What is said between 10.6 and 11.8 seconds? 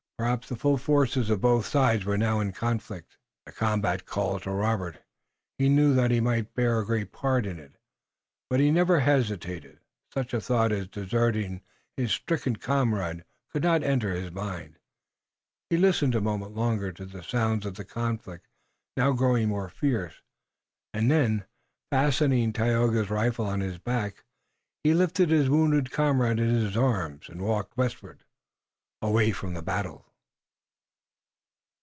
as deserting